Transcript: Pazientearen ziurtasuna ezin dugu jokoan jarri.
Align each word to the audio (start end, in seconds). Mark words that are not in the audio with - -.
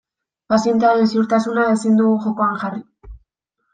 Pazientearen 0.53 1.11
ziurtasuna 1.11 1.67
ezin 1.75 2.01
dugu 2.03 2.17
jokoan 2.27 2.59
jarri. 2.65 2.83